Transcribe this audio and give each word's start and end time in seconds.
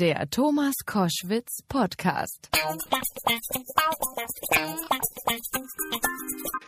Der 0.00 0.30
Thomas 0.30 0.72
Koschwitz 0.86 1.58
Podcast. 1.68 2.48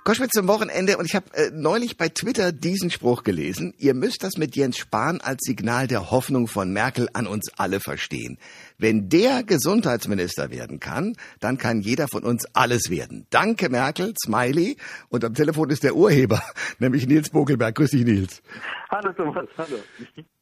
Koschwitz 0.05 0.33
zum 0.33 0.49
Wochenende 0.49 0.99
und 0.99 1.07
ich 1.07 1.15
habe 1.15 1.34
äh, 1.34 1.50
neulich 1.50 1.97
bei 1.97 2.10
Twitter 2.10 2.53
diesen 2.53 2.91
Spruch 2.91 3.23
gelesen. 3.23 3.73
Ihr 3.79 3.95
müsst 3.95 4.23
das 4.23 4.37
mit 4.37 4.55
Jens 4.55 4.76
Spahn 4.76 5.23
als 5.23 5.41
Signal 5.47 5.87
der 5.87 6.10
Hoffnung 6.10 6.47
von 6.47 6.75
Merkel 6.75 7.08
an 7.15 7.26
uns 7.26 7.50
alle 7.57 7.81
verstehen. 7.81 8.37
Wenn 8.82 9.09
der 9.09 9.45
Gesundheitsminister 9.45 10.50
werden 10.50 10.80
kann, 10.80 11.14
dann 11.38 11.56
kann 11.56 11.82
jeder 11.82 12.09
von 12.09 12.25
uns 12.25 12.46
alles 12.52 12.91
werden. 12.91 13.29
Danke 13.30 13.68
Merkel, 13.68 14.12
Smiley. 14.20 14.77
Und 15.09 15.24
am 15.24 15.34
Telefon 15.34 15.70
ist 15.70 15.84
der 15.84 15.95
Urheber, 15.95 16.43
nämlich 16.80 17.06
Nils 17.06 17.30
Bokelberg. 17.30 17.77
Grüß 17.77 17.91
dich, 17.91 18.05
Nils. 18.05 18.42
Hallo 18.91 19.12
Thomas, 19.12 19.46
hallo. 19.56 19.77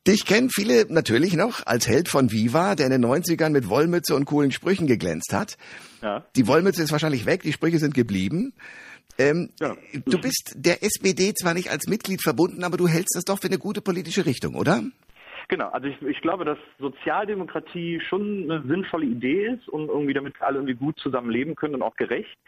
Dich 0.07 0.25
kennen 0.25 0.49
viele 0.49 0.87
natürlich 0.89 1.35
noch 1.35 1.67
als 1.67 1.87
Held 1.87 2.09
von 2.09 2.33
Viva, 2.33 2.77
der 2.77 2.87
in 2.87 2.93
den 2.93 3.05
90ern 3.05 3.51
mit 3.51 3.69
Wollmütze 3.69 4.15
und 4.15 4.25
coolen 4.25 4.53
Sprüchen 4.53 4.87
geglänzt 4.87 5.35
hat. 5.35 5.59
Ja. 6.01 6.25
Die 6.35 6.47
Wollmütze 6.47 6.83
ist 6.83 6.93
wahrscheinlich 6.93 7.27
weg, 7.27 7.43
die 7.43 7.53
Sprüche 7.53 7.79
sind 7.79 7.93
geblieben. 7.93 8.55
Ähm, 9.19 9.51
Ja. 9.61 9.77
Du 10.07 10.19
bist 10.19 10.55
der 10.57 10.83
SPD 10.83 11.35
zwar 11.35 11.53
nicht 11.53 11.71
als 11.71 11.89
Mitglied 11.89 12.23
verbunden, 12.23 12.65
aber 12.65 12.79
du 12.79 12.89
hältst 12.89 13.15
das 13.17 13.27
doch 13.27 13.39
für 13.39 13.49
eine 13.49 13.59
gute 13.59 13.83
politische 13.83 14.25
Richtung, 14.25 14.55
oder? 14.55 14.83
Genau, 15.51 15.69
also 15.71 15.89
ich, 15.89 16.01
ich 16.03 16.21
glaube, 16.21 16.45
dass 16.45 16.59
Sozialdemokratie 16.79 18.01
schon 18.09 18.45
eine 18.45 18.63
sinnvolle 18.69 19.05
Idee 19.05 19.47
ist 19.49 19.69
und 19.69 19.89
irgendwie 19.89 20.15
damit 20.15 20.41
alle 20.41 20.59
irgendwie 20.59 20.77
gut 20.77 20.97
zusammen 21.01 21.29
leben 21.29 21.57
können 21.57 21.75
und 21.75 21.83
auch 21.83 21.97
gerecht. 21.97 22.39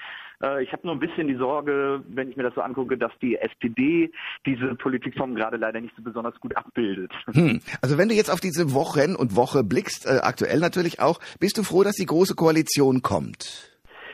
Äh, 0.41 0.63
Ich 0.63 0.73
habe 0.73 0.87
nur 0.87 0.95
ein 0.95 1.01
bisschen 1.01 1.27
die 1.27 1.35
Sorge, 1.35 2.05
wenn 2.07 2.31
ich 2.31 2.37
mir 2.37 2.45
das 2.45 2.55
so 2.55 2.61
angucke, 2.61 2.97
dass 2.97 3.11
die 3.21 3.37
SPD 3.37 4.13
diese 4.47 4.77
Politikform 4.77 5.35
gerade 5.35 5.57
leider 5.57 5.81
nicht 5.81 5.97
so 5.97 6.03
besonders 6.05 6.39
gut 6.39 6.57
abbildet. 6.57 7.11
Hm. 7.33 7.61
Also 7.81 7.99
wenn 7.99 8.09
du 8.09 8.15
jetzt 8.15 8.31
auf 8.31 8.39
diese 8.39 8.73
Wochen 8.73 9.17
und 9.17 9.35
Woche 9.35 9.65
blickst, 9.65 10.07
äh, 10.07 10.21
aktuell 10.23 10.61
natürlich 10.61 11.01
auch, 11.01 11.19
bist 11.41 11.59
du 11.59 11.65
froh, 11.65 11.83
dass 11.83 11.97
die 11.97 12.07
große 12.07 12.37
Koalition 12.37 13.03
kommt? 13.03 13.69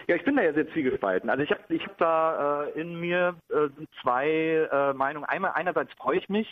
Ja, 0.06 0.16
ich 0.16 0.25
bin 0.25 0.36
da 0.36 0.42
ja 0.42 0.55
sehr 0.55 0.72
zwiegespalten. 0.72 1.28
Also 1.28 1.42
ich 1.42 1.50
habe 1.50 1.61
ich 1.69 1.84
hab 1.84 1.98
da 1.98 2.64
äh, 2.64 2.81
in 2.81 2.98
mir 2.98 3.34
äh, 3.50 3.69
zwei 4.00 4.66
äh, 4.72 4.94
Meinungen. 4.94 5.28
Einmal 5.28 5.53
einerseits 5.55 5.92
freue 5.98 6.16
ich 6.16 6.31
mich, 6.31 6.48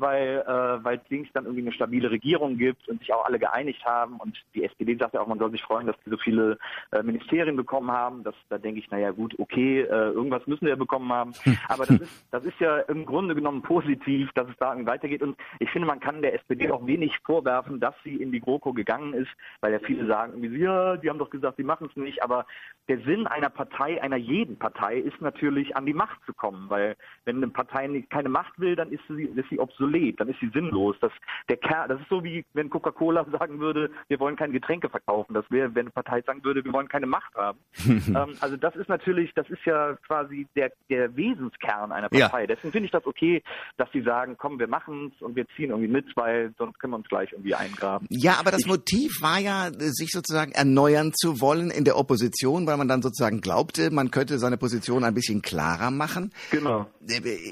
weil 0.00 0.44
äh, 0.46 0.84
weil 0.84 1.00
es 1.02 1.10
links 1.10 1.30
dann 1.32 1.44
irgendwie 1.44 1.62
eine 1.62 1.72
stabile 1.72 2.10
Regierung 2.10 2.56
gibt 2.56 2.88
und 2.88 3.00
sich 3.00 3.12
auch 3.12 3.24
alle 3.24 3.38
geeinigt 3.38 3.84
haben 3.84 4.16
und 4.16 4.38
die 4.54 4.64
SPD 4.64 4.96
sagt 4.96 5.14
ja 5.14 5.20
auch, 5.20 5.26
man 5.26 5.38
soll 5.38 5.50
sich 5.50 5.62
freuen, 5.62 5.86
dass 5.86 5.96
sie 6.04 6.10
so 6.10 6.16
viele 6.16 6.58
äh, 6.92 7.02
Ministerien 7.02 7.56
bekommen 7.56 7.90
haben. 7.90 8.22
Das, 8.24 8.34
da 8.48 8.58
denke 8.58 8.80
ich, 8.80 8.90
naja 8.90 9.10
gut, 9.10 9.38
okay, 9.38 9.80
äh, 9.80 10.10
irgendwas 10.10 10.46
müssen 10.46 10.62
wir 10.62 10.70
ja 10.70 10.76
bekommen 10.76 11.12
haben. 11.12 11.32
Aber 11.68 11.86
das 11.86 12.00
ist, 12.00 12.26
das 12.30 12.44
ist 12.44 12.58
ja 12.60 12.78
im 12.80 13.06
Grunde 13.06 13.34
genommen 13.34 13.62
positiv, 13.62 14.30
dass 14.34 14.48
es 14.48 14.56
da 14.58 14.74
weitergeht. 14.86 15.22
Und 15.22 15.36
ich 15.58 15.70
finde, 15.70 15.86
man 15.86 16.00
kann 16.00 16.22
der 16.22 16.34
SPD 16.34 16.70
auch 16.70 16.86
wenig 16.86 17.18
vorwerfen, 17.24 17.80
dass 17.80 17.94
sie 18.04 18.16
in 18.16 18.32
die 18.32 18.40
GroKo 18.40 18.72
gegangen 18.72 19.14
ist, 19.14 19.30
weil 19.60 19.72
ja 19.72 19.78
viele 19.80 20.06
sagen, 20.06 20.32
irgendwie, 20.34 20.62
ja, 20.62 20.96
die 20.96 21.08
haben 21.08 21.18
doch 21.18 21.30
gesagt, 21.30 21.56
sie 21.56 21.64
machen 21.64 21.88
es 21.90 21.96
nicht. 21.96 22.22
Aber 22.22 22.46
der 22.88 22.98
Sinn 23.00 23.26
einer 23.26 23.50
Partei, 23.50 24.02
einer 24.02 24.16
jeden 24.16 24.58
Partei, 24.58 24.98
ist 24.98 25.20
natürlich, 25.20 25.76
an 25.76 25.86
die 25.86 25.94
Macht 25.94 26.20
zu 26.26 26.32
kommen. 26.32 26.68
Weil 26.68 26.96
wenn 27.24 27.36
eine 27.36 27.48
Partei 27.48 28.04
keine 28.10 28.28
Macht 28.28 28.58
will, 28.58 28.76
dann 28.76 28.90
ist 28.90 29.02
sie, 29.08 29.24
ist 29.24 29.48
sie 29.48 29.58
obsolet, 29.58 29.89
dann 30.18 30.28
ist 30.28 30.40
sie 30.40 30.50
sinnlos. 30.52 30.96
Das, 31.00 31.12
der 31.48 31.56
Kern, 31.56 31.88
das 31.88 32.00
ist 32.00 32.08
so 32.08 32.22
wie 32.24 32.44
wenn 32.54 32.70
Coca-Cola 32.70 33.26
sagen 33.38 33.60
würde, 33.60 33.90
wir 34.08 34.20
wollen 34.20 34.36
keine 34.36 34.52
Getränke 34.52 34.88
verkaufen. 34.88 35.34
Das 35.34 35.44
wäre, 35.50 35.74
wenn 35.74 35.82
eine 35.82 35.90
Partei 35.90 36.22
sagen 36.22 36.44
würde, 36.44 36.64
wir 36.64 36.72
wollen 36.72 36.88
keine 36.88 37.06
Macht 37.06 37.34
haben. 37.34 37.58
ähm, 37.86 38.36
also 38.40 38.56
das 38.56 38.76
ist 38.76 38.88
natürlich, 38.88 39.32
das 39.34 39.48
ist 39.50 39.64
ja 39.64 39.96
quasi 40.06 40.46
der, 40.56 40.72
der 40.88 41.14
Wesenskern 41.16 41.92
einer 41.92 42.08
Ja. 42.12 42.28
Partei. 42.28 42.46
Deswegen 42.46 42.72
finde 42.72 42.86
ich 42.86 42.92
das 42.92 43.06
okay, 43.06 43.42
dass 43.76 43.90
sie 43.92 44.02
sagen, 44.02 44.36
komm, 44.38 44.58
wir 44.58 44.68
machen 44.68 45.12
es 45.14 45.22
und 45.22 45.36
wir 45.36 45.46
ziehen 45.56 45.70
irgendwie 45.70 45.88
mit, 45.88 46.06
weil 46.16 46.52
sonst 46.58 46.78
können 46.78 46.92
wir 46.92 46.96
uns 46.98 47.08
gleich 47.08 47.32
irgendwie 47.32 47.54
eingraben. 47.54 48.06
Ja, 48.10 48.36
aber 48.38 48.50
das 48.50 48.66
Motiv 48.66 49.20
war 49.20 49.38
ja, 49.38 49.70
sich 49.72 50.10
sozusagen 50.10 50.52
erneuern 50.52 51.12
zu 51.14 51.40
wollen 51.40 51.70
in 51.70 51.84
der 51.84 51.96
Opposition, 51.96 52.66
weil 52.66 52.76
man 52.76 52.88
dann 52.88 53.02
sozusagen 53.02 53.40
glaubte, 53.40 53.90
man 53.90 54.10
könnte 54.10 54.38
seine 54.38 54.56
Position 54.56 55.04
ein 55.04 55.14
bisschen 55.14 55.42
klarer 55.42 55.90
machen. 55.90 56.32
Genau. 56.50 56.86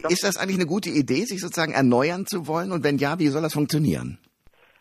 Ist 0.08 0.24
das 0.24 0.36
eigentlich 0.36 0.56
eine 0.56 0.66
gute 0.66 0.90
Idee, 0.90 1.24
sich 1.24 1.40
sozusagen 1.40 1.72
erneuern 1.72 2.26
zu 2.28 2.46
wollen? 2.46 2.72
Und 2.72 2.84
wenn 2.84 2.98
ja, 2.98 3.18
wie 3.18 3.28
soll 3.28 3.42
das 3.42 3.54
funktionieren? 3.54 4.18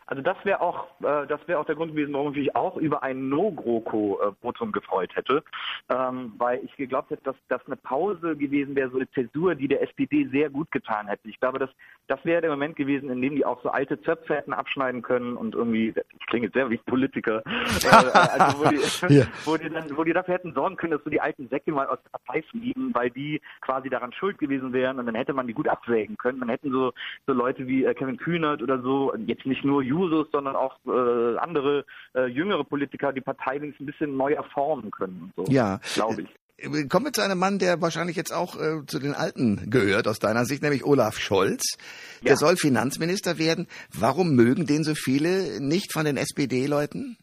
Also 0.08 0.22
das 0.22 0.42
wäre 0.44 0.62
auch, 0.62 0.86
äh, 1.00 1.26
das 1.26 1.40
wäre 1.46 1.58
auch 1.58 1.66
der 1.66 1.74
Grund 1.74 1.92
gewesen, 1.92 2.14
warum 2.14 2.32
ich 2.32 2.38
mich 2.38 2.56
auch 2.56 2.78
über 2.78 3.02
ein 3.02 3.28
No-GroKo-Votum 3.28 4.72
gefreut 4.72 5.14
hätte, 5.14 5.44
ähm, 5.90 6.32
weil 6.38 6.64
ich 6.64 6.74
geglaubt 6.76 7.10
hätte, 7.10 7.24
dass 7.24 7.36
das 7.48 7.60
eine 7.66 7.76
Pause 7.76 8.34
gewesen 8.34 8.74
wäre, 8.74 8.88
so 8.88 8.96
eine 8.96 9.10
Zäsur, 9.10 9.54
die 9.54 9.68
der 9.68 9.82
SPD 9.82 10.26
sehr 10.32 10.48
gut 10.48 10.70
getan 10.70 11.08
hätte. 11.08 11.28
Ich 11.28 11.38
glaube, 11.38 11.58
dass 11.58 11.68
das 12.06 12.24
wäre 12.24 12.40
der 12.40 12.50
Moment 12.50 12.74
gewesen, 12.76 13.10
in 13.10 13.20
dem 13.20 13.36
die 13.36 13.44
auch 13.44 13.62
so 13.62 13.68
alte 13.68 14.00
Zöpfe 14.00 14.34
hätten 14.34 14.54
abschneiden 14.54 15.02
können 15.02 15.36
und 15.36 15.54
irgendwie, 15.54 15.92
ich 16.18 16.26
klinge 16.26 16.46
jetzt 16.46 16.54
sehr 16.54 16.70
wie 16.70 16.78
Politiker, 16.78 17.42
äh, 17.44 17.88
also 17.88 18.64
wo 18.64 18.68
die, 18.70 18.78
Ja. 19.18 19.26
wo 19.44 19.56
die 19.58 19.68
dann, 19.68 19.94
wo 19.94 20.04
die 20.04 20.14
dafür 20.14 20.34
hätten 20.34 20.54
sorgen 20.54 20.76
können, 20.76 20.92
dass 20.92 21.04
so 21.04 21.10
die 21.10 21.20
alten 21.20 21.48
Säcke 21.48 21.70
mal 21.70 21.86
aus 21.86 21.98
der 22.02 22.18
Partei 22.18 22.42
fliegen, 22.42 22.94
weil 22.94 23.10
die 23.10 23.42
quasi 23.60 23.90
daran 23.90 24.12
schuld 24.12 24.38
gewesen 24.38 24.72
wären 24.72 24.98
und 24.98 25.04
dann 25.04 25.14
hätte 25.14 25.34
man 25.34 25.46
die 25.46 25.52
gut 25.52 25.68
absägen 25.68 26.16
können. 26.16 26.40
Dann 26.40 26.48
hätten 26.48 26.70
so, 26.70 26.92
so 27.26 27.34
Leute 27.34 27.66
wie 27.66 27.84
äh, 27.84 27.92
Kevin 27.92 28.16
Kühnert 28.16 28.62
oder 28.62 28.80
so, 28.80 29.14
jetzt 29.26 29.44
nicht 29.44 29.64
nur 29.64 29.82
Jusos, 29.98 30.26
sondern 30.32 30.56
auch 30.56 30.76
äh, 30.86 31.36
andere 31.38 31.84
äh, 32.14 32.26
jüngere 32.26 32.64
Politiker 32.64 33.12
die 33.12 33.20
Partei 33.20 33.58
links 33.58 33.78
ein 33.80 33.86
bisschen 33.86 34.16
neuer 34.16 34.44
formen 34.54 34.90
können. 34.90 35.32
So, 35.36 35.44
Ja. 35.48 35.80
Glaube 35.94 36.22
ich. 36.22 36.28
Äh, 36.58 36.86
Kommen 36.88 37.06
wir 37.06 37.12
zu 37.12 37.22
einem 37.22 37.38
Mann, 37.38 37.58
der 37.58 37.80
wahrscheinlich 37.80 38.16
jetzt 38.16 38.32
auch 38.32 38.56
äh, 38.56 38.84
zu 38.86 38.98
den 38.98 39.14
Alten 39.14 39.70
gehört, 39.70 40.08
aus 40.08 40.18
deiner 40.18 40.44
Sicht, 40.44 40.62
nämlich 40.62 40.84
Olaf 40.84 41.18
Scholz. 41.18 41.76
Der 42.22 42.30
Ja. 42.32 42.36
soll 42.36 42.56
Finanzminister 42.56 43.38
werden. 43.38 43.66
Warum 43.92 44.34
mögen 44.34 44.66
den 44.66 44.84
so 44.84 44.94
viele 44.94 45.60
nicht 45.60 45.92
von 45.92 46.04
den 46.04 46.16
SPD-Leuten? 46.16 47.16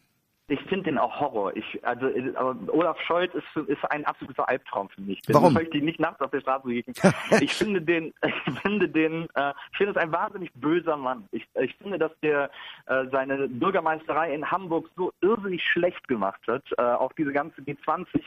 Ich 0.48 0.60
finde 0.62 0.84
den 0.84 0.98
auch 0.98 1.18
Horror. 1.18 1.56
Ich, 1.56 1.84
also, 1.84 2.06
äh, 2.06 2.32
aber 2.36 2.56
Olaf 2.68 3.00
Scholz 3.00 3.32
ist, 3.34 3.68
ist 3.68 3.84
ein 3.90 4.04
absoluter 4.04 4.48
Albtraum 4.48 4.88
für 4.90 5.00
mich. 5.00 5.20
Warum? 5.28 5.48
Den 5.48 5.54
möchte 5.54 5.76
ich 5.78 5.82
nicht 5.82 5.98
nachts 5.98 6.20
auf 6.20 6.30
der 6.30 6.40
Straße 6.40 6.68
riechen. 6.68 6.94
ich 7.40 7.52
finde 7.52 7.82
den, 7.82 8.14
ich 8.22 8.60
finde 8.62 8.88
den, 8.88 9.28
äh, 9.34 9.52
ich 9.72 9.78
finde 9.78 9.92
es 9.92 9.96
ein 9.96 10.12
wahnsinnig 10.12 10.52
böser 10.54 10.96
Mann. 10.96 11.28
Ich, 11.32 11.46
ich 11.60 11.74
finde, 11.76 11.98
dass 11.98 12.12
der 12.22 12.50
äh, 12.86 13.06
seine 13.10 13.48
Bürgermeisterei 13.48 14.32
in 14.32 14.48
Hamburg 14.48 14.88
so 14.96 15.12
irrsinnig 15.20 15.64
schlecht 15.64 16.06
gemacht 16.06 16.40
hat. 16.46 16.62
Äh, 16.78 16.82
auch 16.82 17.12
diese 17.14 17.32
ganze 17.32 17.60
G20 17.62 18.22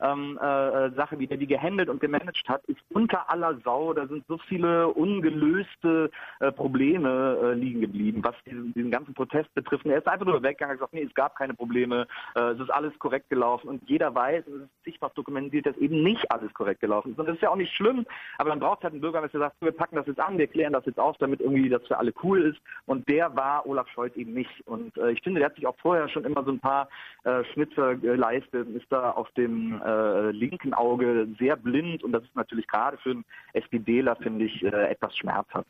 ähm, 0.00 0.38
äh, 0.40 0.90
Sache, 0.90 1.18
wie 1.18 1.26
der 1.26 1.36
die 1.36 1.46
gehandelt 1.46 1.88
und 1.88 2.00
gemanagt 2.00 2.48
hat, 2.48 2.64
ist 2.66 2.80
unter 2.90 3.30
aller 3.30 3.58
Sau. 3.64 3.92
Da 3.92 4.06
sind 4.06 4.24
so 4.28 4.38
viele 4.38 4.88
ungelöste 4.88 6.10
äh, 6.40 6.52
Probleme 6.52 7.38
äh, 7.42 7.52
liegen 7.54 7.80
geblieben, 7.80 8.22
was 8.22 8.34
diesen, 8.44 8.72
diesen 8.74 8.90
ganzen 8.90 9.14
Protest 9.14 9.52
betrifft. 9.54 9.84
Und 9.84 9.90
er 9.90 9.98
ist 9.98 10.08
einfach 10.08 10.26
nur 10.26 10.42
weggegangen 10.42 10.72
und 10.72 10.78
gesagt, 10.78 10.94
nee, 10.94 11.02
es 11.02 11.14
gab 11.14 11.36
keine 11.36 11.54
Probleme, 11.54 12.06
äh, 12.34 12.40
es 12.40 12.60
ist 12.60 12.70
alles 12.70 12.96
korrekt 12.98 13.28
gelaufen. 13.28 13.68
Und 13.68 13.88
jeder 13.88 14.14
weiß, 14.14 14.46
es 14.46 14.62
ist 14.62 14.84
zigfach 14.84 15.10
dokumentiert, 15.14 15.66
dass 15.66 15.76
eben 15.76 16.02
nicht 16.02 16.30
alles 16.30 16.52
korrekt 16.54 16.80
gelaufen 16.80 17.12
ist. 17.12 17.18
Und 17.18 17.26
das 17.26 17.36
ist 17.36 17.42
ja 17.42 17.50
auch 17.50 17.56
nicht 17.56 17.74
schlimm, 17.74 18.06
aber 18.38 18.50
dann 18.50 18.60
braucht 18.60 18.78
es 18.78 18.84
halt 18.84 18.94
einen 18.94 19.00
Bürgermeister, 19.00 19.38
der 19.38 19.48
sagt, 19.48 19.60
wir 19.60 19.72
packen 19.72 19.96
das 19.96 20.06
jetzt 20.06 20.20
an, 20.20 20.38
wir 20.38 20.46
klären 20.46 20.72
das 20.72 20.86
jetzt 20.86 21.00
auf, 21.00 21.16
damit 21.18 21.40
irgendwie 21.40 21.68
das 21.68 21.86
für 21.86 21.98
alle 21.98 22.12
cool 22.22 22.42
ist. 22.42 22.60
Und 22.86 23.08
der 23.08 23.34
war 23.34 23.66
Olaf 23.66 23.88
Scholz 23.88 24.14
eben 24.16 24.34
nicht. 24.34 24.66
Und 24.66 24.96
äh, 24.96 25.10
ich 25.10 25.22
finde, 25.22 25.40
der 25.40 25.50
hat 25.50 25.56
sich 25.56 25.66
auch 25.66 25.76
vorher 25.78 26.08
schon 26.08 26.24
immer 26.24 26.44
so 26.44 26.52
ein 26.52 26.60
paar 26.60 26.88
äh, 27.24 27.44
Schnitzer 27.52 27.96
geleistet 27.96 28.68
ist 28.68 28.90
da 28.90 29.10
auf 29.10 29.30
dem 29.32 29.80
äh, 29.88 30.30
linken 30.32 30.74
Auge 30.74 31.28
sehr 31.38 31.56
blind. 31.56 32.02
Und 32.04 32.12
das 32.12 32.22
ist 32.24 32.36
natürlich 32.36 32.66
gerade 32.66 32.96
für 32.98 33.10
einen 33.10 33.24
SPDler, 33.52 34.16
finde 34.16 34.44
ich, 34.44 34.62
äh, 34.62 34.68
etwas 34.90 35.16
schmerzhaft. 35.16 35.66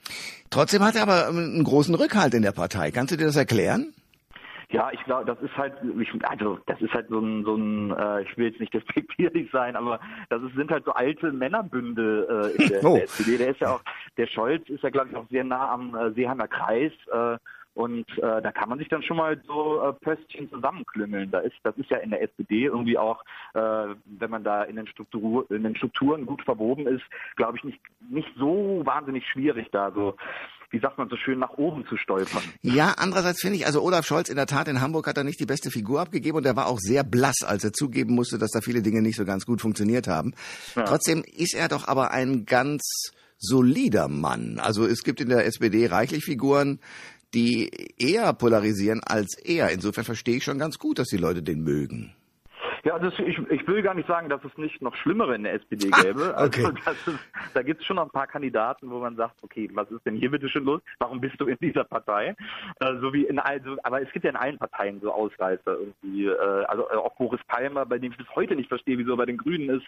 Trotzdem 0.50 0.82
hat 0.82 0.96
er 0.96 1.02
aber 1.02 1.28
ähm, 1.28 1.36
einen 1.54 1.64
großen 1.64 1.94
Rückhalt 1.94 2.34
in 2.34 2.42
der 2.42 2.52
Partei. 2.52 2.90
Kannst 2.90 3.12
du 3.12 3.16
dir 3.16 3.26
das 3.26 3.36
erklären? 3.36 3.92
Ja, 4.70 4.90
ich 4.92 5.02
glaube, 5.04 5.24
das 5.24 5.40
ist 5.40 5.56
halt, 5.56 5.72
ich, 5.98 6.10
also 6.28 6.58
das 6.66 6.78
ist 6.82 6.92
halt 6.92 7.08
so 7.08 7.18
ein, 7.20 7.42
so 7.42 7.54
ein, 7.56 7.90
äh, 7.90 8.22
ich 8.22 8.36
will 8.36 8.48
jetzt 8.48 8.60
nicht 8.60 8.74
despektierlich 8.78 9.50
sein, 9.50 9.76
aber 9.76 9.98
das 10.28 10.42
ist, 10.42 10.54
sind 10.56 10.70
halt 10.70 10.84
so 10.84 10.92
alte 10.92 11.32
Männerbünde 11.32 12.52
äh, 12.58 12.62
in 12.62 12.68
der, 12.72 12.84
Oh. 12.84 12.94
der 12.96 13.04
SPD. 13.04 13.38
Der 13.38 13.48
ist 13.48 13.60
ja 13.60 13.74
auch, 13.76 13.80
der 14.18 14.26
Scholz 14.26 14.68
ist 14.68 14.82
ja, 14.82 14.90
glaube 14.90 15.08
ich, 15.10 15.16
auch 15.16 15.26
sehr 15.30 15.44
nah 15.44 15.70
am 15.72 15.94
äh, 15.94 16.12
Seeheimer 16.12 16.48
Kreis. 16.48 16.92
Äh, 17.10 17.38
und 17.78 18.10
äh, 18.18 18.42
da 18.42 18.50
kann 18.50 18.68
man 18.68 18.80
sich 18.80 18.88
dann 18.88 19.04
schon 19.04 19.18
mal 19.18 19.40
so 19.46 19.80
äh, 19.80 19.92
Pöstchen 19.92 20.50
zusammenklüngeln. 20.50 21.30
Da 21.30 21.38
ist, 21.38 21.54
das 21.62 21.76
ist 21.76 21.88
ja 21.90 21.98
in 21.98 22.10
der 22.10 22.20
SPD 22.22 22.64
irgendwie 22.64 22.98
auch, 22.98 23.22
äh, 23.54 23.94
wenn 24.04 24.30
man 24.30 24.42
da 24.42 24.64
in 24.64 24.74
den, 24.74 24.88
Struktur, 24.88 25.48
in 25.48 25.62
den 25.62 25.76
Strukturen 25.76 26.26
gut 26.26 26.42
verwoben 26.42 26.88
ist, 26.88 27.04
glaube 27.36 27.56
ich, 27.56 27.62
nicht, 27.62 27.78
nicht 28.10 28.28
so 28.36 28.82
wahnsinnig 28.84 29.24
schwierig 29.28 29.68
da 29.70 29.92
so, 29.92 30.16
wie 30.70 30.80
sagt 30.80 30.98
man 30.98 31.08
so 31.08 31.14
schön, 31.14 31.38
nach 31.38 31.52
oben 31.52 31.86
zu 31.86 31.96
stolpern. 31.96 32.42
Ja, 32.62 32.94
andererseits 32.98 33.40
finde 33.40 33.58
ich, 33.58 33.66
also 33.66 33.80
Olaf 33.80 34.04
Scholz 34.04 34.28
in 34.28 34.34
der 34.34 34.46
Tat 34.46 34.66
in 34.66 34.80
Hamburg 34.80 35.06
hat 35.06 35.16
er 35.16 35.22
nicht 35.22 35.38
die 35.38 35.46
beste 35.46 35.70
Figur 35.70 36.00
abgegeben 36.00 36.38
und 36.38 36.46
er 36.46 36.56
war 36.56 36.66
auch 36.66 36.80
sehr 36.80 37.04
blass, 37.04 37.44
als 37.46 37.62
er 37.62 37.72
zugeben 37.72 38.12
musste, 38.12 38.38
dass 38.38 38.50
da 38.50 38.60
viele 38.60 38.82
Dinge 38.82 39.02
nicht 39.02 39.16
so 39.16 39.24
ganz 39.24 39.46
gut 39.46 39.60
funktioniert 39.60 40.08
haben. 40.08 40.34
Ja. 40.74 40.82
Trotzdem 40.82 41.22
ist 41.24 41.54
er 41.54 41.68
doch 41.68 41.86
aber 41.86 42.10
ein 42.10 42.44
ganz 42.44 43.12
solider 43.38 44.08
Mann. 44.08 44.58
Also 44.58 44.84
es 44.84 45.04
gibt 45.04 45.20
in 45.20 45.28
der 45.28 45.46
SPD 45.46 45.86
reichlich 45.86 46.24
Figuren, 46.24 46.80
die 47.34 47.70
eher 47.98 48.32
polarisieren 48.32 49.02
als 49.02 49.34
er. 49.36 49.70
Insofern 49.70 50.04
verstehe 50.04 50.36
ich 50.36 50.44
schon 50.44 50.58
ganz 50.58 50.78
gut, 50.78 50.98
dass 50.98 51.08
die 51.08 51.16
Leute 51.16 51.42
den 51.42 51.62
mögen. 51.62 52.14
Ja, 52.84 52.94
also 52.94 53.08
ich, 53.22 53.38
ich 53.38 53.66
will 53.66 53.82
gar 53.82 53.94
nicht 53.94 54.08
sagen, 54.08 54.28
dass 54.28 54.44
es 54.44 54.56
nicht 54.56 54.80
noch 54.82 54.94
Schlimmere 54.96 55.34
in 55.34 55.44
der 55.44 55.54
SPD 55.54 55.90
ah, 55.92 56.02
gäbe. 56.02 56.34
Ah, 56.36 56.44
okay. 56.44 56.68
Also 56.84 57.10
ist, 57.12 57.18
da 57.54 57.62
gibt 57.62 57.80
es 57.80 57.86
schon 57.86 57.96
noch 57.96 58.04
ein 58.04 58.10
paar 58.10 58.26
Kandidaten, 58.26 58.90
wo 58.90 58.98
man 59.00 59.16
sagt, 59.16 59.36
okay, 59.42 59.68
was 59.72 59.90
ist 59.90 60.04
denn 60.06 60.16
hier 60.16 60.30
bitte 60.30 60.48
schon 60.48 60.64
los? 60.64 60.80
Warum 60.98 61.20
bist 61.20 61.40
du 61.40 61.46
in 61.46 61.56
dieser 61.60 61.84
Partei? 61.84 62.34
Äh, 62.80 62.96
so 63.00 63.12
wie 63.12 63.24
in 63.24 63.38
also, 63.38 63.76
aber 63.82 64.02
es 64.02 64.10
gibt 64.12 64.24
ja 64.24 64.30
in 64.30 64.36
allen 64.36 64.58
Parteien 64.58 65.00
so 65.00 65.12
Ausreißer 65.12 65.78
irgendwie. 65.78 66.26
Äh, 66.26 66.64
also 66.64 66.88
äh, 66.90 66.96
auch 66.96 67.14
Boris 67.16 67.40
Palmer, 67.48 67.84
bei 67.86 67.98
dem 67.98 68.12
ich 68.12 68.18
bis 68.18 68.28
heute 68.34 68.56
nicht 68.56 68.68
verstehe, 68.68 68.98
wieso 68.98 69.12
er 69.12 69.16
bei 69.16 69.26
den 69.26 69.38
Grünen 69.38 69.68
ist. 69.68 69.86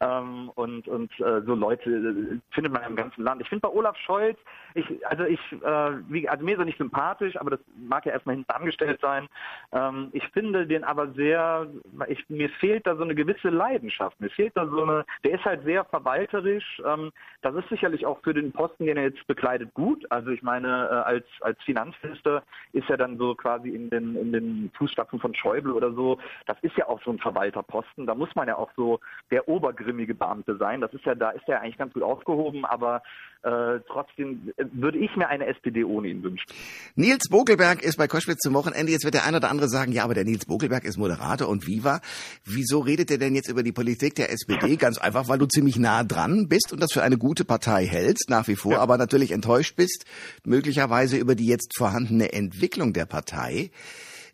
Ähm, 0.00 0.50
und 0.54 0.88
und 0.88 1.12
äh, 1.20 1.42
so 1.42 1.54
Leute 1.54 1.90
äh, 1.90 2.38
findet 2.50 2.72
man 2.72 2.82
im 2.84 2.96
ganzen 2.96 3.22
Land. 3.22 3.40
Ich 3.40 3.48
finde 3.48 3.62
bei 3.62 3.74
Olaf 3.74 3.96
Scholz, 3.98 4.38
ich, 4.74 5.06
also 5.06 5.24
ich, 5.24 5.40
äh, 5.52 5.90
wie, 6.08 6.28
also 6.28 6.44
mir 6.44 6.52
ist 6.52 6.58
er 6.58 6.64
nicht 6.64 6.78
sympathisch, 6.78 7.36
aber 7.36 7.50
das 7.50 7.60
mag 7.76 8.06
ja 8.06 8.12
erstmal 8.12 8.36
hinten 8.36 8.50
angestellt 8.52 9.00
sein. 9.00 9.28
Ähm, 9.72 10.08
ich 10.12 10.26
finde 10.28 10.66
den 10.66 10.84
aber 10.84 11.12
sehr, 11.12 11.66
ich, 12.08 12.24
mir 12.32 12.48
fehlt 12.48 12.86
da 12.86 12.96
so 12.96 13.02
eine 13.02 13.14
gewisse 13.14 13.50
Leidenschaft. 13.50 14.20
Mir 14.20 14.30
fehlt 14.30 14.56
da 14.56 14.66
so 14.66 14.82
eine, 14.82 15.04
der 15.24 15.32
ist 15.32 15.44
halt 15.44 15.64
sehr 15.64 15.84
verwalterisch. 15.84 16.82
Ähm, 16.84 17.12
das 17.42 17.54
ist 17.54 17.68
sicherlich 17.68 18.06
auch 18.06 18.20
für 18.22 18.34
den 18.34 18.52
Posten, 18.52 18.86
den 18.86 18.96
er 18.96 19.04
jetzt 19.04 19.26
bekleidet, 19.26 19.74
gut. 19.74 20.04
Also 20.10 20.30
ich 20.30 20.42
meine, 20.42 20.68
äh, 20.68 20.94
als, 20.94 21.26
als 21.40 21.62
Finanzminister 21.62 22.42
ist 22.72 22.88
er 22.88 22.96
dann 22.96 23.18
so 23.18 23.34
quasi 23.34 23.70
in 23.70 23.90
den, 23.90 24.16
in 24.16 24.32
den 24.32 24.70
Fußstapfen 24.76 25.20
von 25.20 25.34
Schäuble 25.34 25.74
oder 25.74 25.92
so. 25.92 26.18
Das 26.46 26.56
ist 26.62 26.76
ja 26.76 26.88
auch 26.88 27.02
so 27.04 27.10
ein 27.10 27.18
Verwalterposten. 27.18 28.06
Da 28.06 28.14
muss 28.14 28.34
man 28.34 28.48
ja 28.48 28.56
auch 28.56 28.70
so 28.76 29.00
der 29.30 29.48
obergrimmige 29.48 30.14
Beamte 30.14 30.56
sein. 30.56 30.80
Das 30.80 30.92
ist 30.94 31.04
ja, 31.04 31.14
da 31.14 31.30
ist 31.30 31.48
er 31.48 31.60
eigentlich 31.60 31.78
ganz 31.78 31.92
gut 31.92 32.02
aufgehoben, 32.02 32.64
aber 32.64 33.02
äh, 33.42 33.80
trotzdem 33.88 34.52
würde 34.56 34.98
ich 34.98 35.16
mir 35.16 35.28
eine 35.28 35.46
SPD 35.46 35.82
ohne 35.82 36.08
ihn 36.08 36.22
wünschen. 36.22 36.46
Nils 36.94 37.28
Bogelberg 37.28 37.82
ist 37.82 37.96
bei 37.96 38.06
Koschwitz 38.06 38.38
zum 38.38 38.54
Wochenende. 38.54 38.92
Jetzt 38.92 39.04
wird 39.04 39.14
der 39.14 39.24
ein 39.24 39.34
oder 39.34 39.50
andere 39.50 39.68
sagen, 39.68 39.90
ja, 39.90 40.04
aber 40.04 40.14
der 40.14 40.24
Nils 40.24 40.46
Bogelberg 40.46 40.84
ist 40.84 40.96
Moderator 40.96 41.48
und 41.48 41.66
Viva. 41.66 42.00
Wieso 42.44 42.80
redet 42.80 43.10
er 43.10 43.18
denn 43.18 43.34
jetzt 43.34 43.48
über 43.48 43.62
die 43.62 43.72
Politik 43.72 44.14
der 44.14 44.30
SPD? 44.30 44.76
Ganz 44.76 44.98
einfach, 44.98 45.28
weil 45.28 45.38
du 45.38 45.46
ziemlich 45.46 45.76
nah 45.76 46.04
dran 46.04 46.48
bist 46.48 46.72
und 46.72 46.80
das 46.80 46.92
für 46.92 47.02
eine 47.02 47.18
gute 47.18 47.44
Partei 47.44 47.86
hältst, 47.86 48.30
nach 48.30 48.48
wie 48.48 48.56
vor, 48.56 48.72
ja. 48.72 48.78
aber 48.78 48.98
natürlich 48.98 49.32
enttäuscht 49.32 49.76
bist, 49.76 50.04
möglicherweise 50.44 51.16
über 51.16 51.34
die 51.34 51.46
jetzt 51.46 51.76
vorhandene 51.76 52.32
Entwicklung 52.32 52.92
der 52.92 53.06
Partei. 53.06 53.70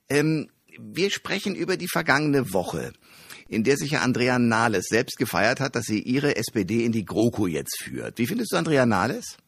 Ähm, 0.08 0.48
wir 0.78 1.10
sprechen 1.10 1.54
über 1.54 1.76
die 1.76 1.88
vergangene 1.88 2.52
Woche 2.52 2.92
in 3.48 3.64
der 3.64 3.78
sich 3.78 3.92
ja 3.92 4.02
Andrea 4.02 4.38
Nahles 4.38 4.88
selbst 4.88 5.16
gefeiert 5.16 5.58
hat, 5.58 5.74
dass 5.74 5.86
sie 5.86 6.02
ihre 6.02 6.36
SPD 6.36 6.84
in 6.84 6.92
die 6.92 7.06
GroKo 7.06 7.46
jetzt 7.46 7.82
führt. 7.82 8.18
Wie 8.18 8.26
findest 8.26 8.52
du 8.52 8.56
Andrea 8.56 8.84
Nahles? 8.84 9.38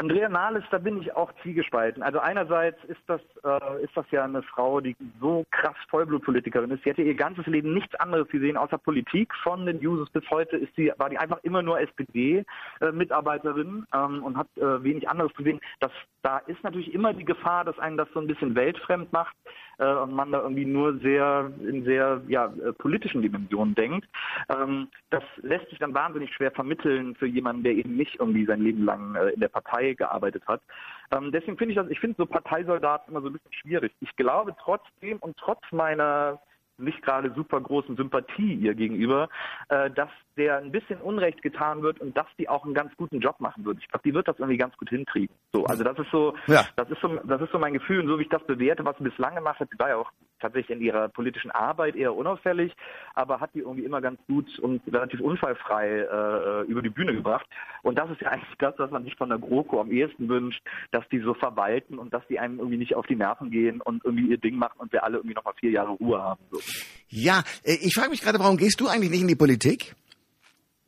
Andrea 0.00 0.28
Nahles, 0.30 0.64
da 0.70 0.78
bin 0.78 1.02
ich 1.02 1.14
auch 1.14 1.30
zwiegespalten. 1.42 2.02
Also 2.02 2.20
einerseits 2.20 2.82
ist 2.84 3.02
das, 3.06 3.20
äh, 3.44 3.84
ist 3.84 3.94
das 3.94 4.06
ja 4.10 4.24
eine 4.24 4.42
Frau, 4.42 4.80
die 4.80 4.96
so 5.20 5.44
krass 5.50 5.76
Vollblutpolitikerin 5.90 6.70
ist. 6.70 6.84
Sie 6.84 6.88
hätte 6.88 7.02
ihr 7.02 7.14
ganzes 7.14 7.46
Leben 7.46 7.74
nichts 7.74 7.94
anderes 7.96 8.26
gesehen 8.28 8.56
außer 8.56 8.78
Politik. 8.78 9.34
Von 9.42 9.66
den 9.66 9.86
Users 9.86 10.08
bis 10.08 10.24
heute 10.30 10.56
ist 10.56 10.74
sie, 10.74 10.90
war 10.96 11.10
die 11.10 11.18
einfach 11.18 11.40
immer 11.42 11.60
nur 11.60 11.78
SPD-Mitarbeiterin 11.80 13.84
äh, 13.92 13.98
ähm, 13.98 14.22
und 14.22 14.38
hat 14.38 14.48
äh, 14.56 14.82
wenig 14.82 15.06
anderes 15.06 15.34
gesehen. 15.34 15.60
Das, 15.80 15.92
da 16.22 16.38
ist 16.38 16.64
natürlich 16.64 16.94
immer 16.94 17.12
die 17.12 17.26
Gefahr, 17.26 17.66
dass 17.66 17.78
einen 17.78 17.98
das 17.98 18.08
so 18.14 18.20
ein 18.20 18.26
bisschen 18.26 18.54
weltfremd 18.54 19.12
macht 19.12 19.36
äh, 19.80 19.94
und 19.94 20.12
man 20.12 20.30
da 20.30 20.42
irgendwie 20.42 20.66
nur 20.66 20.98
sehr 20.98 21.50
in 21.66 21.84
sehr 21.84 22.22
ja, 22.28 22.46
äh, 22.46 22.72
politischen 22.74 23.22
Dimensionen 23.22 23.74
denkt. 23.74 24.06
Ähm, 24.48 24.88
das 25.10 25.24
lässt 25.38 25.68
sich 25.70 25.78
dann 25.78 25.94
wahnsinnig 25.94 26.32
schwer 26.32 26.50
vermitteln 26.50 27.14
für 27.16 27.26
jemanden, 27.26 27.64
der 27.64 27.72
eben 27.72 27.96
nicht 27.96 28.20
irgendwie 28.20 28.44
sein 28.44 28.60
Leben 28.60 28.84
lang 28.84 29.14
äh, 29.14 29.30
in 29.30 29.40
der 29.40 29.48
Partei 29.48 29.94
gearbeitet 29.94 30.46
hat. 30.46 30.60
Ähm, 31.12 31.32
deswegen 31.32 31.56
finde 31.56 31.72
ich 31.72 31.78
das, 31.78 31.88
ich 31.88 31.98
finde 31.98 32.16
so 32.18 32.26
Parteisoldaten 32.26 33.10
immer 33.10 33.22
so 33.22 33.28
ein 33.28 33.32
bisschen 33.32 33.52
schwierig. 33.52 33.92
Ich 34.00 34.14
glaube 34.16 34.54
trotzdem 34.62 35.18
und 35.18 35.36
trotz 35.38 35.62
meiner 35.72 36.38
nicht 36.80 37.02
gerade 37.02 37.32
super 37.34 37.60
großen 37.60 37.96
Sympathie 37.96 38.54
ihr 38.54 38.74
gegenüber, 38.74 39.28
äh, 39.68 39.90
dass 39.90 40.10
der 40.36 40.58
ein 40.58 40.72
bisschen 40.72 41.00
Unrecht 41.00 41.42
getan 41.42 41.82
wird 41.82 42.00
und 42.00 42.16
dass 42.16 42.26
die 42.38 42.48
auch 42.48 42.64
einen 42.64 42.74
ganz 42.74 42.96
guten 42.96 43.20
Job 43.20 43.40
machen 43.40 43.64
wird. 43.64 43.78
Ich 43.78 43.88
glaube, 43.88 44.02
die 44.04 44.14
wird 44.14 44.28
das 44.28 44.38
irgendwie 44.38 44.58
ganz 44.58 44.76
gut 44.76 44.88
hinkriegen. 44.88 45.34
So, 45.52 45.64
also 45.66 45.84
das 45.84 45.98
ist 45.98 46.10
so, 46.10 46.34
ja. 46.46 46.64
das 46.76 46.90
ist 46.90 47.00
so, 47.00 47.08
das 47.24 47.40
ist 47.40 47.52
so 47.52 47.58
mein 47.58 47.74
Gefühl 47.74 48.00
und 48.00 48.08
so 48.08 48.18
wie 48.18 48.22
ich 48.22 48.28
das 48.28 48.44
bewerte, 48.44 48.84
was 48.84 48.96
sie 48.98 49.04
bislang 49.04 49.34
gemacht 49.34 49.60
hat, 49.60 49.68
sie 49.70 49.78
war 49.78 49.88
ja 49.88 49.96
auch 49.96 50.10
tatsächlich 50.40 50.76
in 50.76 50.82
ihrer 50.82 51.08
politischen 51.08 51.50
Arbeit 51.50 51.96
eher 51.96 52.14
unauffällig, 52.14 52.72
aber 53.14 53.40
hat 53.40 53.54
die 53.54 53.60
irgendwie 53.60 53.84
immer 53.84 54.00
ganz 54.00 54.18
gut 54.26 54.58
und 54.58 54.82
relativ 54.92 55.20
unfallfrei 55.20 55.88
äh, 55.88 56.66
über 56.66 56.82
die 56.82 56.90
Bühne 56.90 57.14
gebracht. 57.14 57.46
Und 57.82 57.98
das 57.98 58.10
ist 58.10 58.20
ja 58.20 58.30
eigentlich 58.30 58.56
das, 58.58 58.74
was 58.78 58.90
man 58.90 59.04
sich 59.04 59.14
von 59.16 59.28
der 59.28 59.38
GroKo 59.38 59.80
am 59.80 59.90
ehesten 59.90 60.28
wünscht, 60.28 60.62
dass 60.90 61.08
die 61.10 61.20
so 61.20 61.34
verwalten 61.34 61.98
und 61.98 62.12
dass 62.12 62.26
die 62.28 62.38
einem 62.38 62.58
irgendwie 62.58 62.78
nicht 62.78 62.94
auf 62.94 63.06
die 63.06 63.16
Nerven 63.16 63.50
gehen 63.50 63.80
und 63.80 64.04
irgendwie 64.04 64.28
ihr 64.28 64.38
Ding 64.38 64.56
machen 64.56 64.78
und 64.78 64.92
wir 64.92 65.04
alle 65.04 65.18
irgendwie 65.18 65.34
nochmal 65.34 65.54
vier 65.58 65.70
Jahre 65.70 65.90
Ruhe 65.90 66.20
haben. 66.20 66.40
So. 66.50 66.60
Ja, 67.08 67.42
äh, 67.64 67.76
ich 67.80 67.94
frage 67.94 68.10
mich 68.10 68.22
gerade, 68.22 68.38
warum 68.38 68.56
gehst 68.56 68.80
du 68.80 68.88
eigentlich 68.88 69.10
nicht 69.10 69.22
in 69.22 69.28
die 69.28 69.36
Politik? 69.36 69.94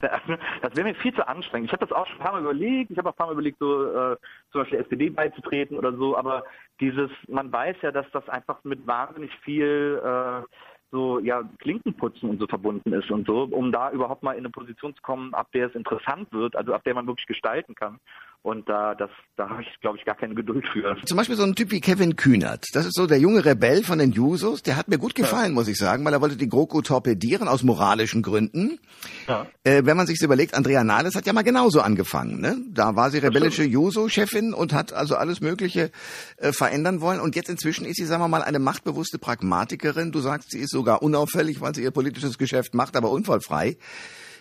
Das 0.62 0.75
wäre 0.76 0.88
mir 0.88 0.94
viel 0.96 1.14
zu 1.14 1.26
anstrengend. 1.26 1.69
Ich 1.69 1.72
habe 1.72 1.87
das 1.87 1.96
auch 1.96 2.06
schon 2.06 2.16
ein 2.16 2.22
paar 2.22 2.32
Mal 2.32 2.43
überlegt. 2.43 2.90
Ich 2.90 2.99
habe 2.99 3.08
auch 3.08 3.14
ein 3.14 3.16
paar 3.16 3.26
Mal 3.28 3.34
überlegt, 3.34 3.58
so 3.58 3.87
äh, 3.87 4.16
zum 4.50 4.62
Beispiel 4.62 4.81
SPD 4.81 5.10
beizutreten 5.10 5.78
oder 5.78 5.93
so. 5.93 6.16
Aber 6.16 6.44
dieses, 6.81 7.10
man 7.28 7.52
weiß 7.52 7.76
ja, 7.82 7.93
dass 7.93 8.10
das 8.12 8.28
einfach 8.28 8.62
mit 8.64 8.87
wahnsinnig 8.87 9.31
viel 9.40 10.00
äh, 10.04 10.43
so 10.92 11.18
ja 11.18 11.42
Klinkenputzen 11.58 12.28
und 12.28 12.38
so 12.38 12.46
verbunden 12.46 12.92
ist 12.92 13.10
und 13.10 13.26
so, 13.26 13.48
um 13.50 13.72
da 13.72 13.90
überhaupt 13.90 14.22
mal 14.22 14.32
in 14.32 14.40
eine 14.40 14.50
Position 14.50 14.94
zu 14.94 15.02
kommen, 15.02 15.34
ab 15.34 15.48
der 15.52 15.66
es 15.66 15.74
interessant 15.74 16.30
wird, 16.32 16.54
also 16.54 16.74
ab 16.74 16.84
der 16.84 16.94
man 16.94 17.06
wirklich 17.06 17.26
gestalten 17.26 17.74
kann. 17.74 17.98
Und 18.44 18.68
da, 18.68 18.96
das, 18.96 19.10
da 19.36 19.48
habe 19.48 19.62
ich, 19.62 19.68
glaube 19.80 19.98
ich, 19.98 20.04
gar 20.04 20.16
keine 20.16 20.34
Geduld 20.34 20.66
für. 20.72 20.96
Zum 21.04 21.16
Beispiel 21.16 21.36
so 21.36 21.44
ein 21.44 21.54
Typ 21.54 21.70
wie 21.70 21.80
Kevin 21.80 22.16
Kühnert. 22.16 22.66
Das 22.72 22.84
ist 22.86 22.96
so 22.96 23.06
der 23.06 23.20
junge 23.20 23.44
Rebell 23.44 23.84
von 23.84 24.00
den 24.00 24.10
Jusos. 24.10 24.64
Der 24.64 24.76
hat 24.76 24.88
mir 24.88 24.98
gut 24.98 25.14
gefallen, 25.14 25.50
ja. 25.50 25.54
muss 25.54 25.68
ich 25.68 25.78
sagen, 25.78 26.04
weil 26.04 26.12
er 26.12 26.20
wollte 26.20 26.36
die 26.36 26.48
GroKo 26.48 26.82
torpedieren 26.82 27.46
aus 27.46 27.62
moralischen 27.62 28.20
Gründen. 28.20 28.80
Ja. 29.28 29.46
Äh, 29.62 29.82
wenn 29.84 29.96
man 29.96 30.08
sich 30.08 30.20
überlegt, 30.20 30.54
Andrea 30.54 30.82
Nahles 30.82 31.14
hat 31.14 31.24
ja 31.24 31.32
mal 31.32 31.42
genauso 31.42 31.82
angefangen. 31.82 32.40
Ne? 32.40 32.56
Da 32.68 32.96
war 32.96 33.10
sie 33.12 33.18
rebellische 33.18 33.62
Juso-Chefin 33.62 34.54
und 34.54 34.72
hat 34.72 34.92
also 34.92 35.14
alles 35.14 35.40
Mögliche 35.40 35.92
äh, 36.38 36.50
verändern 36.50 37.00
wollen. 37.00 37.20
Und 37.20 37.36
jetzt 37.36 37.48
inzwischen 37.48 37.84
ist 37.84 37.98
sie, 37.98 38.06
sagen 38.06 38.24
wir 38.24 38.28
mal, 38.28 38.42
eine 38.42 38.58
machtbewusste 38.58 39.20
Pragmatikerin. 39.20 40.10
Du 40.10 40.18
sagst, 40.18 40.50
sie 40.50 40.58
ist 40.58 40.72
sogar 40.82 41.02
unauffällig, 41.02 41.61
weil 41.61 41.75
sie 41.75 41.84
ihr 41.84 41.93
politisches 41.93 42.38
Geschäft 42.38 42.75
macht, 42.75 42.96
aber 42.96 43.11
unfallfrei. 43.11 43.76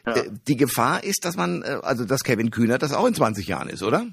Ja. 0.07 0.15
Äh, 0.15 0.31
die 0.47 0.57
Gefahr 0.57 1.03
ist, 1.03 1.23
dass 1.23 1.37
man, 1.37 1.61
äh, 1.61 1.77
also 1.83 2.05
dass 2.05 2.23
Kevin 2.23 2.49
Kühner 2.49 2.79
das 2.79 2.93
auch 2.93 3.05
in 3.05 3.13
20 3.13 3.47
Jahren 3.47 3.69
ist, 3.69 3.83
oder? 3.83 4.05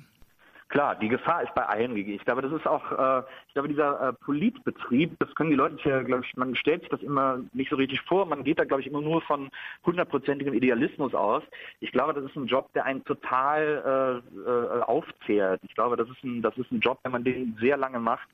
Klar, 0.68 0.96
die 0.96 1.08
Gefahr 1.08 1.42
ist 1.42 1.54
bei 1.54 1.64
allen 1.64 1.94
gegeben. 1.94 2.18
Ich 2.18 2.26
glaube, 2.26 2.42
das 2.42 2.52
ist 2.52 2.66
auch, 2.66 2.92
äh, 2.92 3.22
ich 3.46 3.54
glaube, 3.54 3.68
dieser 3.68 4.08
äh, 4.08 4.12
Politbetrieb, 4.12 5.18
das 5.18 5.34
können 5.34 5.48
die 5.48 5.56
Leute 5.56 5.76
ja, 5.88 6.02
glaube 6.02 6.24
ich, 6.26 6.36
man 6.36 6.54
stellt 6.56 6.82
sich 6.82 6.90
das 6.90 7.00
immer 7.00 7.40
nicht 7.54 7.70
so 7.70 7.76
richtig 7.76 8.02
vor. 8.02 8.26
Man 8.26 8.44
geht 8.44 8.58
da, 8.58 8.64
glaube 8.64 8.82
ich, 8.82 8.86
immer 8.86 9.00
nur 9.00 9.22
von 9.22 9.48
hundertprozentigem 9.86 10.52
Idealismus 10.52 11.14
aus. 11.14 11.42
Ich 11.80 11.90
glaube, 11.90 12.12
das 12.12 12.24
ist 12.24 12.36
ein 12.36 12.48
Job, 12.48 12.70
der 12.74 12.84
einen 12.84 13.02
total 13.04 14.22
äh, 14.46 14.50
äh, 14.50 14.82
aufzehrt. 14.82 15.62
Ich 15.66 15.74
glaube, 15.74 15.96
das 15.96 16.08
ist 16.10 16.22
ein, 16.22 16.42
das 16.42 16.54
ist 16.58 16.70
ein 16.70 16.80
Job, 16.80 16.98
wenn 17.02 17.12
man 17.12 17.24
den 17.24 17.56
sehr 17.58 17.78
lange 17.78 17.98
macht. 17.98 18.28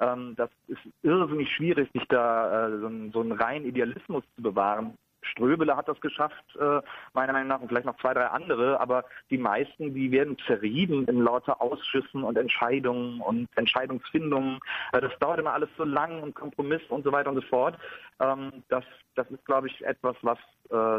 Ähm, 0.00 0.34
das 0.36 0.50
ist 0.68 0.80
irrsinnig 1.02 1.50
schwierig, 1.54 1.90
sich 1.92 2.04
da 2.08 2.66
äh, 2.66 2.78
so, 2.78 2.86
einen, 2.86 3.12
so 3.12 3.20
einen 3.20 3.32
reinen 3.32 3.66
Idealismus 3.66 4.24
zu 4.36 4.42
bewahren. 4.42 4.94
Ströbele 5.22 5.76
hat 5.76 5.86
das 5.86 6.00
geschafft, 6.00 6.44
äh, 6.58 6.80
meiner 7.12 7.34
Meinung 7.34 7.48
nach, 7.48 7.60
und 7.60 7.68
vielleicht 7.68 7.84
noch 7.84 7.98
zwei, 7.98 8.14
drei 8.14 8.26
andere, 8.26 8.80
aber 8.80 9.04
die 9.28 9.36
meisten, 9.36 9.94
die 9.94 10.10
werden 10.10 10.38
zerrieben 10.46 11.04
in 11.06 11.20
lauter 11.20 11.60
Ausschüssen 11.60 12.22
und 12.22 12.38
Entscheidungen 12.38 13.20
und 13.20 13.46
Entscheidungsfindungen. 13.56 14.58
Äh, 14.92 15.02
das 15.02 15.12
dauert 15.18 15.38
immer 15.38 15.52
alles 15.52 15.68
so 15.76 15.84
lang 15.84 16.22
und 16.22 16.34
Kompromiss 16.34 16.80
und 16.88 17.04
so 17.04 17.12
weiter 17.12 17.28
und 17.28 17.36
so 17.36 17.42
fort. 17.42 17.78
Ähm, 18.18 18.50
das, 18.70 18.84
das 19.14 19.30
ist, 19.30 19.44
glaube 19.44 19.66
ich, 19.68 19.84
etwas, 19.84 20.16
was, 20.22 20.38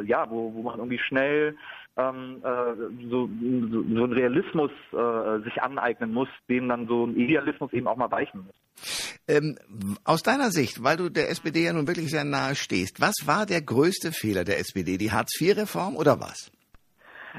ja, 0.04 0.30
wo, 0.30 0.54
wo 0.54 0.64
man 0.64 0.80
irgendwie 0.80 1.00
schnell 1.00 1.56
ähm, 1.96 2.42
äh, 2.44 3.08
so, 3.10 3.30
so, 3.72 3.84
so 3.84 4.04
einen 4.04 4.14
Realismus 4.14 4.72
äh, 4.92 5.40
sich 5.44 5.62
aneignen 5.62 6.14
muss, 6.14 6.30
dem 6.50 6.70
dann 6.70 6.88
so 6.88 7.06
ein 7.06 7.16
Idealismus 7.16 7.72
eben 7.74 7.88
auch 7.88 7.96
mal 7.96 8.12
weichen 8.12 8.46
muss. 8.46 8.56
Ähm, 9.28 9.58
aus 10.04 10.24
deiner 10.24 10.52
Sicht, 10.52 10.84
weil 10.84 10.98
du 10.98 11.10
der 11.10 11.30
SPD 11.30 11.64
ja 11.64 11.74
nun 11.74 11.88
wirklich 11.88 12.10
sehr 12.10 12.24
nahe 12.24 12.56
stehst, 12.56 13.00
was 13.00 13.16
war 13.26 13.46
der 13.46 13.62
größte 13.62 14.12
Fehler 14.12 14.44
der 14.44 14.60
SPD? 14.60 14.98
Die 14.98 15.12
Hartz-IV-Reform 15.12 15.96
oder 15.96 16.20
was? 16.20 16.52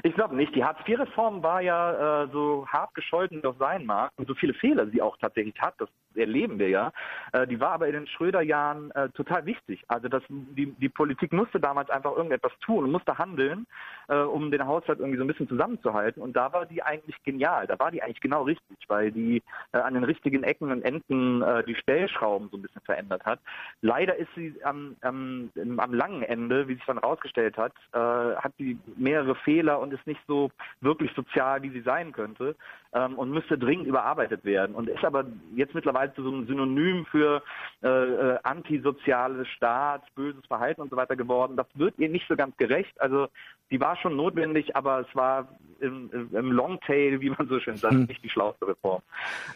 Ich 0.01 0.13
glaube 0.15 0.35
nicht. 0.35 0.55
Die 0.55 0.63
Hartz-IV-Reform 0.63 1.43
war 1.43 1.61
ja 1.61 2.23
äh, 2.23 2.27
so 2.31 2.65
hart 2.67 2.93
gescholten 2.95 3.41
doch 3.41 3.57
sein 3.59 3.85
mag 3.85 4.11
und 4.15 4.27
so 4.27 4.33
viele 4.33 4.53
Fehler 4.53 4.87
sie 4.87 5.01
auch 5.01 5.17
tatsächlich 5.17 5.59
hat, 5.61 5.75
das 5.77 5.89
erleben 6.15 6.59
wir 6.59 6.69
ja. 6.69 6.91
Äh, 7.31 7.47
die 7.47 7.59
war 7.59 7.71
aber 7.71 7.87
in 7.87 7.93
den 7.93 8.07
Schröder-Jahren 8.07 8.91
äh, 8.91 9.09
total 9.09 9.45
wichtig. 9.45 9.83
Also 9.87 10.07
das, 10.07 10.23
die, 10.29 10.71
die 10.73 10.89
Politik 10.89 11.33
musste 11.33 11.59
damals 11.59 11.89
einfach 11.89 12.15
irgendetwas 12.15 12.51
tun 12.59 12.85
und 12.85 12.91
musste 12.91 13.17
handeln, 13.17 13.67
äh, 14.07 14.17
um 14.17 14.51
den 14.51 14.65
Haushalt 14.65 14.99
irgendwie 14.99 15.17
so 15.17 15.23
ein 15.23 15.27
bisschen 15.27 15.47
zusammenzuhalten. 15.47 16.21
Und 16.21 16.35
da 16.35 16.51
war 16.53 16.65
die 16.65 16.83
eigentlich 16.83 17.21
genial. 17.23 17.67
Da 17.67 17.77
war 17.79 17.91
die 17.91 18.01
eigentlich 18.01 18.21
genau 18.21 18.43
richtig, 18.43 18.77
weil 18.87 19.11
die 19.11 19.41
äh, 19.71 19.77
an 19.77 19.93
den 19.93 20.03
richtigen 20.03 20.43
Ecken 20.43 20.71
und 20.71 20.83
Enden 20.83 21.41
äh, 21.41 21.63
die 21.63 21.75
Stellschrauben 21.75 22.49
so 22.49 22.57
ein 22.57 22.61
bisschen 22.61 22.81
verändert 22.81 23.25
hat. 23.25 23.39
Leider 23.81 24.15
ist 24.15 24.29
sie 24.35 24.55
am, 24.63 24.95
am, 25.01 25.49
am 25.55 25.93
langen 25.93 26.23
Ende, 26.23 26.67
wie 26.67 26.75
sich 26.75 26.85
dann 26.85 26.97
rausgestellt 26.97 27.57
hat, 27.57 27.73
hat 27.93 28.53
sie 28.57 28.77
mehrere 28.95 29.35
Fehler 29.35 29.79
und 29.83 29.93
ist 29.93 30.07
nicht 30.07 30.21
so 30.27 30.49
wirklich 30.81 31.11
sozial, 31.15 31.61
wie 31.61 31.69
sie 31.69 31.81
sein 31.81 32.11
könnte 32.11 32.55
ähm, 32.93 33.17
und 33.17 33.31
müsste 33.31 33.57
dringend 33.57 33.87
überarbeitet 33.87 34.43
werden 34.45 34.75
und 34.75 34.89
ist 34.89 35.03
aber 35.03 35.25
jetzt 35.55 35.75
mittlerweile 35.75 36.09
als 36.09 36.15
so 36.15 36.29
ein 36.29 36.47
Synonym 36.47 37.05
für 37.05 37.43
äh, 37.81 37.87
äh, 37.87 38.39
antisoziale 38.43 39.45
Staat, 39.45 40.03
böses 40.15 40.45
Verhalten 40.47 40.81
und 40.81 40.89
so 40.89 40.95
weiter 40.95 41.15
geworden. 41.15 41.55
Das 41.55 41.67
wird 41.75 41.97
ihr 41.97 42.09
nicht 42.09 42.27
so 42.27 42.35
ganz 42.35 42.55
gerecht. 42.57 42.99
Also 42.99 43.27
die 43.71 43.79
war 43.79 43.95
schon 43.97 44.15
notwendig, 44.15 44.75
aber 44.75 44.99
es 44.99 45.15
war 45.15 45.47
im, 45.79 46.29
im 46.31 46.51
Longtail, 46.51 47.21
wie 47.21 47.29
man 47.29 47.47
so 47.47 47.59
schön 47.59 47.77
sagt, 47.77 47.93
hm. 47.93 48.05
nicht 48.05 48.23
die 48.23 48.29
schlauste 48.29 48.67
Reform. 48.67 49.01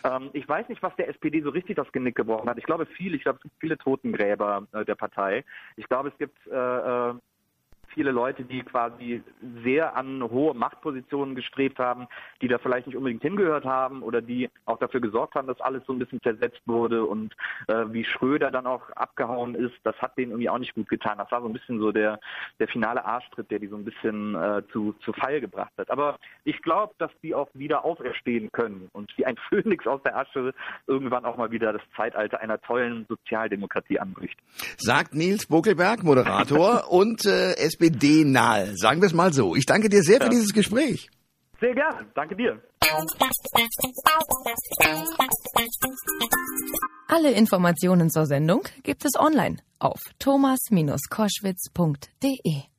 Ähm, 0.04 0.30
ich 0.34 0.48
weiß 0.48 0.70
nicht, 0.70 0.82
was 0.82 0.96
der 0.96 1.10
SPD 1.10 1.42
so 1.42 1.50
richtig 1.50 1.76
das 1.76 1.92
Genick 1.92 2.16
gebrochen 2.16 2.50
hat. 2.50 2.58
Ich 2.58 2.66
glaube 2.66 2.86
viele, 2.86 3.16
ich 3.16 3.24
glaube 3.24 3.38
es 3.38 3.44
gibt 3.44 3.56
viele 3.60 3.78
Totengräber 3.78 4.68
äh, 4.72 4.86
der 4.86 4.96
Partei. 4.96 5.44
Ich 5.76 5.88
glaube, 5.88 6.10
es 6.10 6.18
gibt 6.18 6.38
äh, 6.48 7.10
äh 7.10 7.14
viele 7.98 8.12
Leute, 8.12 8.44
die 8.44 8.62
quasi 8.62 9.24
sehr 9.64 9.98
an 9.98 10.22
hohe 10.22 10.54
Machtpositionen 10.54 11.34
gestrebt 11.34 11.80
haben, 11.80 12.08
die 12.44 12.48
da 12.48 12.60
vielleicht 12.60 12.86
nicht 12.86 12.96
unbedingt 12.96 13.24
hingehört 13.24 13.66
haben 13.66 14.04
oder 14.04 14.22
die 14.22 14.52
auch 14.66 14.78
dafür 14.78 15.02
gesorgt 15.02 15.34
haben, 15.34 15.48
dass 15.48 15.60
alles 15.62 15.82
so 15.88 15.94
ein 15.94 15.98
bisschen 15.98 16.22
zersetzt 16.22 16.62
wurde 16.68 17.04
und 17.04 17.36
äh, 17.68 17.86
wie 17.90 18.06
Schröder 18.06 18.52
dann 18.52 18.68
auch 18.68 18.88
abgehauen 18.92 19.56
ist, 19.56 19.74
das 19.84 19.96
hat 19.96 20.16
denen 20.16 20.30
irgendwie 20.30 20.50
auch 20.50 20.60
nicht 20.60 20.76
gut 20.76 20.88
getan. 20.90 21.18
Das 21.18 21.32
war 21.32 21.42
so 21.42 21.48
ein 21.48 21.54
bisschen 21.54 21.80
so 21.80 21.92
der, 21.92 22.20
der 22.60 22.68
finale 22.68 23.04
Arschtritt, 23.04 23.50
der 23.50 23.58
die 23.58 23.68
so 23.68 23.76
ein 23.76 23.84
bisschen 23.84 24.36
äh, 24.36 24.62
zu, 24.72 24.94
zu 25.04 25.12
Fall 25.14 25.42
gebracht 25.42 25.74
hat. 25.80 25.90
Aber 25.90 26.20
ich 26.44 26.62
glaube, 26.62 26.94
dass 27.00 27.10
die 27.24 27.34
auch 27.34 27.50
wieder 27.56 27.84
auferstehen 27.84 28.52
können 28.52 28.90
und 28.94 29.12
wie 29.18 29.26
ein 29.26 29.38
Phönix 29.50 29.88
aus 29.88 30.04
der 30.04 30.16
Asche 30.18 30.54
irgendwann 30.86 31.26
auch 31.26 31.38
mal 31.38 31.50
wieder 31.50 31.74
das 31.74 31.82
Zeitalter 31.96 32.42
einer 32.42 32.62
tollen 32.62 33.08
Sozialdemokratie 33.10 33.98
anbricht. 33.98 34.38
Sagt 34.78 35.16
Nils 35.16 35.48
Buckelberg, 35.48 36.04
Moderator 36.04 36.84
und 36.92 37.26
äh, 37.26 37.54
SPD 37.54 37.87
SPD-nahe. 37.88 38.78
Sagen 38.78 39.02
wir 39.02 39.08
es 39.08 39.14
mal 39.14 39.34
so. 39.34 39.56
Ich 39.56 39.66
danke 39.66 39.90
dir 39.90 40.04
sehr 40.04 40.20
ja. 40.20 40.26
für 40.26 40.30
dieses 40.30 40.54
Gespräch. 40.54 41.10
Sehr 41.60 41.74
gerne. 41.74 42.06
Danke 42.14 42.36
dir. 42.36 42.62
Alle 47.08 47.32
Informationen 47.32 48.12
zur 48.12 48.26
Sendung 48.26 48.64
gibt 48.84 49.06
es 49.06 49.14
online 49.20 49.58
auf 49.80 50.02
thomas-koschwitz.de. 50.20 52.77